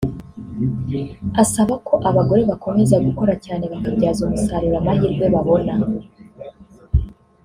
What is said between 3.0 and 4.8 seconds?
gukora cyane bakabyaza umusaruro